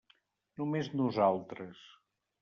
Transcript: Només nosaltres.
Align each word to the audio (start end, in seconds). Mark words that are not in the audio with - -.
Només 0.61 0.87
nosaltres. 1.01 1.83